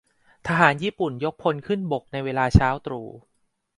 [0.47, 3.07] ทหารญี่ปุ่นยกพลขึ้นบกในเวลาเช้าตรู่